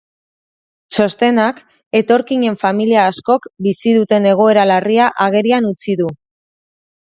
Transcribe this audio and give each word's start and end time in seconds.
Txostenak 0.95 1.59
etorkinen 1.99 2.57
familia 2.65 3.05
askok 3.11 3.47
bizi 3.69 3.95
duten 3.99 4.27
egoera 4.33 4.67
larria 4.73 5.13
agerian 5.29 5.71
utzi 5.77 5.99
du. 6.05 6.11